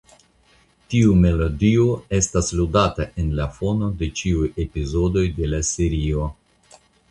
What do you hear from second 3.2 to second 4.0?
en la fono